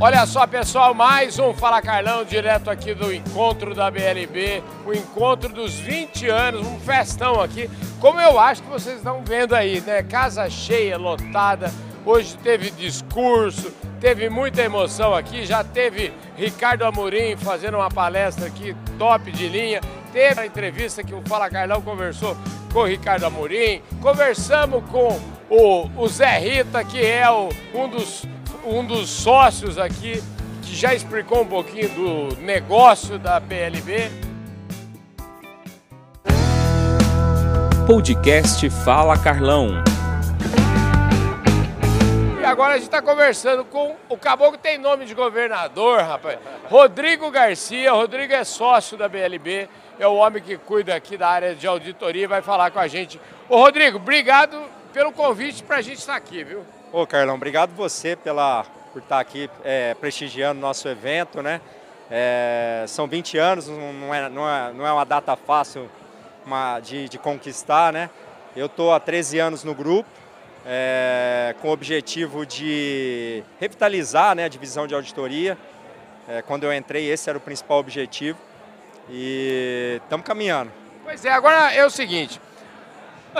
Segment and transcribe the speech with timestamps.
[0.00, 5.48] Olha só, pessoal, mais um Fala Carlão, direto aqui do encontro da BLB, o encontro
[5.48, 10.04] dos 20 anos, um festão aqui, como eu acho que vocês estão vendo aí, né?
[10.04, 11.72] Casa cheia, lotada,
[12.06, 18.76] hoje teve discurso, teve muita emoção aqui, já teve Ricardo Amorim fazendo uma palestra aqui
[19.00, 19.80] top de linha,
[20.12, 22.36] teve a entrevista que o Fala Carlão conversou
[22.72, 25.18] com o Ricardo Amorim, conversamos com
[25.50, 28.22] o, o Zé Rita, que é o, um dos
[28.68, 30.22] um dos sócios aqui,
[30.62, 34.10] que já explicou um pouquinho do negócio da PLB.
[37.86, 39.82] Podcast Fala Carlão.
[42.38, 46.38] E agora a gente está conversando com o caboclo tem nome de governador, rapaz.
[46.68, 47.92] Rodrigo Garcia.
[47.92, 52.24] Rodrigo é sócio da BLB, é o homem que cuida aqui da área de auditoria
[52.24, 53.18] e vai falar com a gente.
[53.48, 56.64] Ô Rodrigo, obrigado pelo convite para a gente estar aqui, viu?
[56.90, 61.60] Ô Carlão, obrigado você pela, por estar aqui é, prestigiando nosso evento, né?
[62.10, 65.90] É, são 20 anos, não é, não é, não é uma data fácil
[66.46, 68.08] uma, de, de, conquistar, né?
[68.56, 70.08] Eu estou há 13 anos no grupo,
[70.64, 75.58] é, com o objetivo de revitalizar né, a divisão de auditoria.
[76.26, 78.38] É, quando eu entrei, esse era o principal objetivo
[79.10, 80.72] e estamos caminhando.
[81.04, 82.40] Pois é, agora é o seguinte,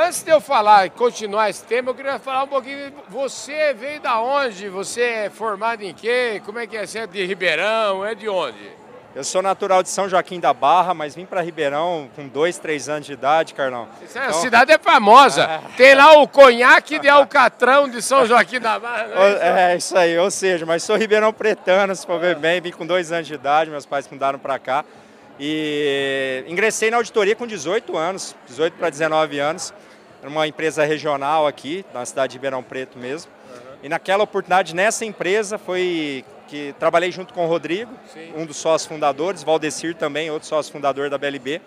[0.00, 2.92] Antes de eu falar e continuar esse tema, eu queria falar um pouquinho.
[3.08, 4.68] Você veio da onde?
[4.68, 6.40] Você é formado em quê?
[6.46, 6.86] Como é que é?
[6.86, 8.04] Você é de Ribeirão?
[8.04, 8.70] É de onde?
[9.12, 12.88] Eu sou natural de São Joaquim da Barra, mas vim para Ribeirão com dois, três
[12.88, 13.88] anos de idade, Carlão.
[14.00, 14.22] Então...
[14.22, 15.42] A cidade é famosa.
[15.42, 15.60] É.
[15.76, 19.08] Tem lá o conhaque de Alcatrão de São Joaquim da Barra.
[19.40, 22.60] É, é, isso aí, ou seja, mas sou ribeirão pretano, se for ver bem.
[22.60, 24.84] Vim com dois anos de idade, meus pais mudaram para cá.
[25.40, 29.72] E ingressei na auditoria com 18 anos, 18 para 19 anos,
[30.22, 33.30] numa empresa regional aqui, na cidade de Ribeirão Preto mesmo.
[33.50, 33.60] Uhum.
[33.84, 38.32] E naquela oportunidade, nessa empresa, foi que trabalhei junto com o Rodrigo, Sim.
[38.34, 41.60] um dos sócios fundadores, Valdecir também, outro sócio fundador da BLB.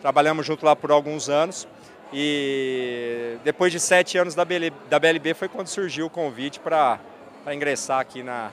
[0.00, 1.68] Trabalhamos junto lá por alguns anos.
[2.12, 6.98] E depois de sete anos da BLB, da BLB foi quando surgiu o convite para
[7.52, 8.50] ingressar aqui na,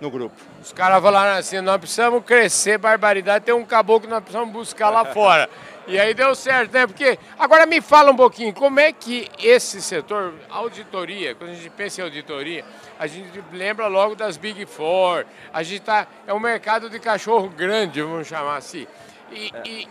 [0.00, 0.34] no grupo.
[0.62, 4.90] Os caras falaram assim, nós precisamos crescer, barbaridade, tem um caboclo que nós precisamos buscar
[4.90, 5.48] lá fora.
[5.88, 6.86] E aí deu certo, né?
[6.86, 11.70] Porque agora me fala um pouquinho, como é que esse setor, auditoria, quando a gente
[11.70, 12.62] pensa em auditoria,
[12.98, 17.48] a gente lembra logo das Big Four, a gente tá, é um mercado de cachorro
[17.48, 18.86] grande, vamos chamar assim.
[19.32, 19.62] E, é.
[19.66, 19.88] e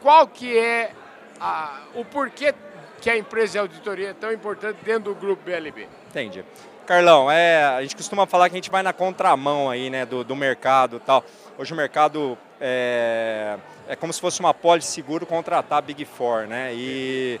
[0.00, 0.92] qual que é
[1.38, 2.54] a, o porquê
[2.98, 5.86] que a empresa de auditoria é tão importante dentro do grupo BLB?
[6.08, 6.42] Entendi.
[6.86, 10.24] Carlão, é, a gente costuma falar que a gente vai na contramão aí, né, do,
[10.24, 11.24] do mercado tal.
[11.56, 13.56] Hoje o mercado é,
[13.88, 16.72] é como se fosse uma pólice seguro contratar a Big Four, né?
[16.74, 17.40] E,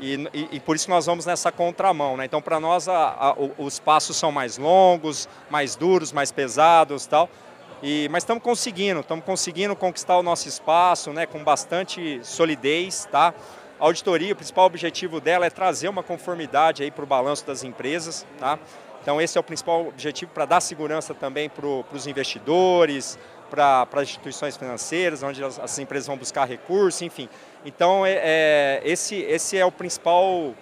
[0.00, 2.24] e, e, por isso nós vamos nessa contramão, né?
[2.24, 7.30] Então para nós a, a, os passos são mais longos, mais duros, mais pesados tal.
[7.82, 11.24] E, mas estamos conseguindo, estamos conseguindo conquistar o nosso espaço, né?
[11.24, 13.32] Com bastante solidez, tá?
[13.82, 18.24] A auditoria, o principal objetivo dela é trazer uma conformidade para o balanço das empresas,
[18.38, 18.56] tá?
[19.02, 23.18] Então esse é o principal objetivo para dar segurança também para os investidores,
[23.50, 27.28] para as instituições financeiras, onde as, as, empresas vão buscar recursos, enfim.
[27.64, 30.54] Então é, é, esse, esse é o principal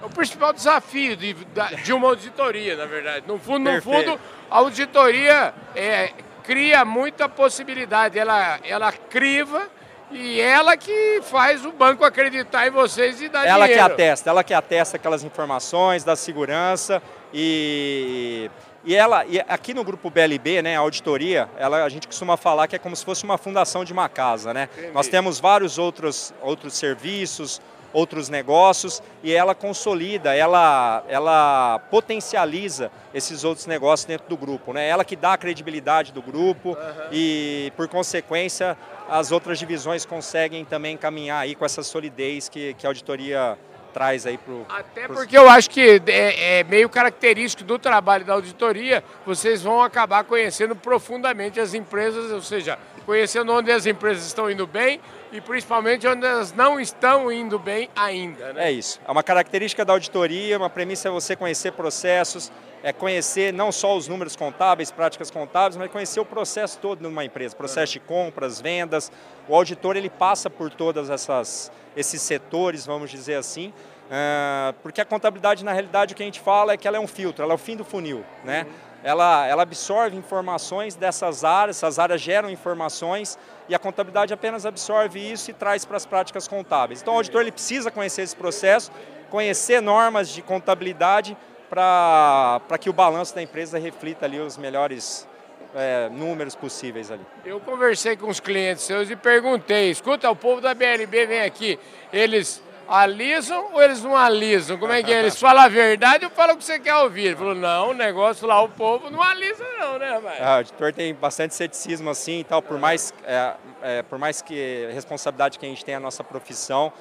[0.00, 1.34] é o principal desafio de,
[1.82, 3.26] de uma auditoria, na verdade.
[3.26, 6.12] No fundo, no fundo a auditoria é,
[6.44, 9.68] cria muita possibilidade, ela, ela criva
[10.10, 13.80] e ela que faz o banco acreditar em vocês e dar ela dinheiro.
[13.82, 17.02] Ela que atesta, ela que atesta aquelas informações, da segurança
[17.32, 18.50] e,
[18.84, 22.66] e ela, e aqui no grupo BLB, né, a auditoria, ela, a gente costuma falar
[22.66, 24.68] que é como se fosse uma fundação de uma casa, né?
[24.94, 27.60] Nós temos vários outros, outros serviços,
[27.92, 34.72] outros negócios e ela consolida, ela, ela potencializa esses outros negócios dentro do grupo.
[34.72, 34.88] Né?
[34.88, 37.08] Ela que dá a credibilidade do grupo uhum.
[37.12, 38.76] e, por consequência,
[39.08, 43.58] as outras divisões conseguem também caminhar aí com essa solidez que, que a auditoria
[43.98, 44.64] traz aí para o...
[44.68, 45.18] Até pros...
[45.18, 50.22] porque eu acho que é, é, meio característico do trabalho da auditoria, vocês vão acabar
[50.22, 55.00] conhecendo profundamente as empresas, ou seja, conhecendo onde as empresas estão indo bem
[55.32, 58.52] e principalmente onde elas não estão indo bem ainda.
[58.52, 58.68] Né?
[58.68, 59.00] É isso.
[59.04, 62.52] É uma característica da auditoria, uma premissa é você conhecer processos,
[62.82, 67.24] é conhecer não só os números contábeis, práticas contábeis, mas conhecer o processo todo numa
[67.24, 69.10] empresa, processo de compras, vendas.
[69.48, 73.72] O auditor ele passa por todas essas esses setores, vamos dizer assim,
[74.06, 77.00] uh, porque a contabilidade na realidade o que a gente fala é que ela é
[77.00, 78.66] um filtro, ela é o fim do funil, né?
[79.02, 83.38] Ela, ela absorve informações dessas áreas, essas áreas geram informações
[83.68, 87.00] e a contabilidade apenas absorve isso e traz para as práticas contábeis.
[87.00, 88.90] Então o auditor ele precisa conhecer esse processo,
[89.30, 91.36] conhecer normas de contabilidade
[91.68, 95.26] para que o balanço da empresa reflita ali os melhores
[95.74, 97.24] é, números possíveis ali.
[97.44, 101.78] Eu conversei com os clientes seus e perguntei, escuta, o povo da BLB vem aqui,
[102.12, 104.78] eles alisam ou eles não alisam?
[104.78, 105.18] Como é que é?
[105.18, 107.26] Eles falam a verdade ou falam o que você quer ouvir?
[107.26, 110.38] Ele falou, não, o negócio lá, o povo não alisa não, né, rapaz?
[110.40, 114.40] Ah, o editor tem bastante ceticismo assim e tal, por mais, é, é, por mais
[114.40, 116.92] que responsabilidade que a gente tem a nossa profissão.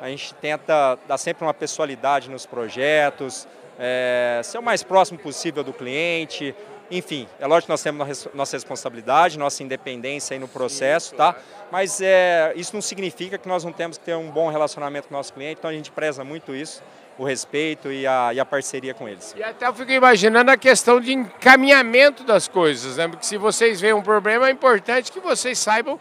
[0.00, 3.46] A gente tenta dar sempre uma pessoalidade nos projetos,
[3.78, 6.54] é, ser o mais próximo possível do cliente,
[6.90, 11.34] enfim, é lógico que nós temos nossa responsabilidade, nossa independência aí no processo, Sim, tá?
[11.70, 15.14] Mas é, isso não significa que nós não temos que ter um bom relacionamento com
[15.14, 16.82] o nosso cliente, então a gente preza muito isso,
[17.18, 19.34] o respeito e a, e a parceria com eles.
[19.36, 23.08] E até eu fico imaginando a questão de encaminhamento das coisas, né?
[23.08, 25.98] Porque se vocês veem um problema, é importante que vocês saibam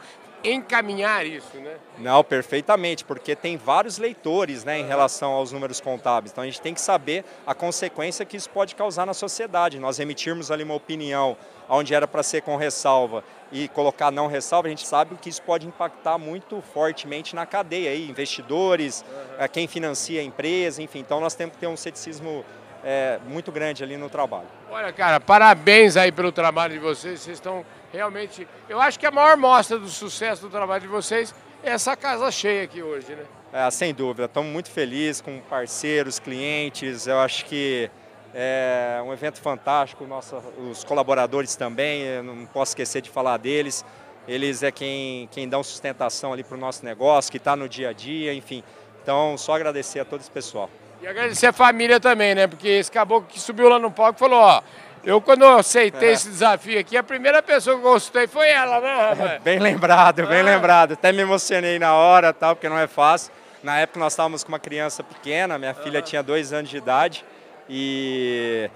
[0.51, 1.75] encaminhar isso, né?
[1.97, 6.31] Não, perfeitamente, porque tem vários leitores né, em relação aos números contábeis.
[6.31, 9.79] Então a gente tem que saber a consequência que isso pode causar na sociedade.
[9.79, 11.37] Nós emitirmos ali uma opinião
[11.69, 15.41] onde era para ser com ressalva e colocar não ressalva, a gente sabe que isso
[15.41, 19.03] pode impactar muito fortemente na cadeia, aí, investidores,
[19.39, 19.47] uhum.
[19.51, 20.99] quem financia a empresa, enfim.
[20.99, 22.45] Então nós temos que ter um ceticismo
[22.83, 24.47] é, muito grande ali no trabalho.
[24.69, 27.19] Olha, cara, parabéns aí pelo trabalho de vocês.
[27.19, 27.65] Vocês estão
[27.95, 28.47] realmente.
[28.69, 31.33] Eu acho que a maior mostra do sucesso do trabalho de vocês
[31.63, 33.23] é essa casa cheia aqui hoje, né?
[33.51, 34.25] É, sem dúvida.
[34.25, 37.07] Estamos muito felizes com parceiros, clientes.
[37.07, 37.89] Eu acho que
[38.33, 40.05] é um evento fantástico.
[40.05, 43.85] Nossa, os colaboradores também, eu não posso esquecer de falar deles.
[44.27, 47.89] Eles é quem, quem dão sustentação ali para o nosso negócio, que está no dia
[47.89, 48.63] a dia, enfim.
[49.01, 50.69] Então, só agradecer a todo esse pessoal.
[51.01, 52.47] E agradecer a família também, né?
[52.47, 54.61] Porque esse caboclo que subiu lá no palco falou, ó,
[55.05, 56.11] eu quando eu aceitei é.
[56.13, 59.41] esse desafio aqui, a primeira pessoa que gostei foi ela, né, rapaz?
[59.41, 60.43] bem lembrado, bem ah.
[60.43, 60.93] lembrado.
[60.93, 63.31] Até me emocionei na hora, tal, porque não é fácil.
[63.63, 67.25] Na época nós estávamos com uma criança pequena, minha filha tinha dois anos de idade
[67.69, 68.69] e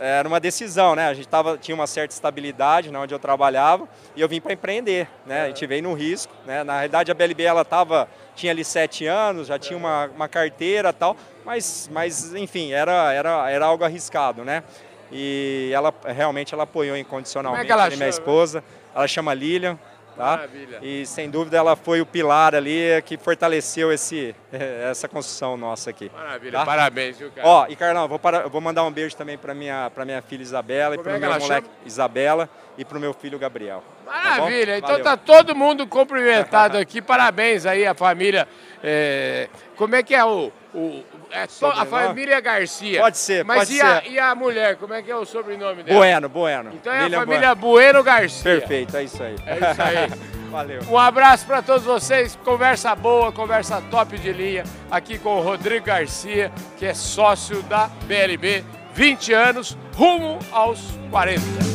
[0.00, 1.08] era uma decisão, né?
[1.08, 4.52] A gente tava, tinha uma certa estabilidade né, onde eu trabalhava e eu vim para
[4.52, 5.42] empreender, né?
[5.42, 6.64] A gente veio no risco, né?
[6.64, 10.92] Na realidade a BLB ela tava, tinha ali sete anos, já tinha uma, uma carteira
[10.92, 14.62] tal, mas, mas enfim, era, era, era algo arriscado, né?
[15.12, 18.64] E ela realmente ela apoiou incondicionalmente é ela minha esposa.
[18.94, 19.78] Ela chama Lilian,
[20.16, 20.36] Tá?
[20.36, 20.78] Maravilha.
[20.82, 26.10] E sem dúvida ela foi o pilar ali que fortaleceu esse, essa construção nossa aqui.
[26.14, 26.66] Maravilha, tá?
[26.66, 27.48] parabéns, viu, cara?
[27.48, 30.96] Ó, e Carlão, vou, para, vou mandar um beijo também para minha, minha filha Isabela
[30.96, 31.86] Como e para o é meu moleque chama?
[31.86, 33.82] Isabela e para o meu filho Gabriel.
[34.04, 38.46] Tá Maravilha, tá então tá todo mundo cumprimentado aqui, parabéns aí a família.
[38.84, 43.00] É, como é que é o, o é só a família Garcia.
[43.00, 43.86] Pode ser, Mas pode e ser.
[43.86, 45.98] A, e a mulher, como é que é o sobrenome dela?
[45.98, 46.70] Bueno, Bueno.
[46.74, 48.02] Então é a família Bueno.
[48.02, 48.42] bueno Garcia.
[48.42, 49.36] Perfeito, é isso aí.
[49.46, 50.32] É isso aí.
[50.52, 50.82] Valeu.
[50.90, 52.38] Um abraço para todos vocês.
[52.44, 57.88] Conversa boa, conversa top de linha aqui com o Rodrigo Garcia, que é sócio da
[58.04, 58.62] BLB,
[58.92, 60.80] 20 anos, rumo aos
[61.10, 61.71] 40.